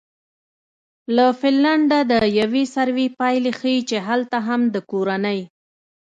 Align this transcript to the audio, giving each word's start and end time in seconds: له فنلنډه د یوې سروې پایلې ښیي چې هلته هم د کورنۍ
له 1.15 1.25
فنلنډه 1.39 1.99
د 2.11 2.13
یوې 2.39 2.63
سروې 2.75 3.07
پایلې 3.19 3.51
ښیي 3.59 3.79
چې 3.89 3.97
هلته 4.07 4.37
هم 4.47 4.61
د 4.73 4.75
کورنۍ 4.91 5.39